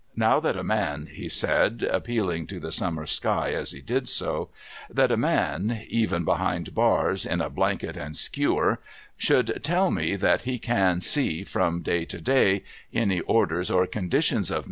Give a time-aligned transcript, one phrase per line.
[0.27, 4.49] 'Now, that a man,' he said, appealing to the summer sky as he did so,'
[4.89, 8.79] that a man— even behind bars, in a blanket and skewer—
[9.25, 14.49] should tell me that he can see, from day to day, any orders or conditions
[14.49, 14.59] of m.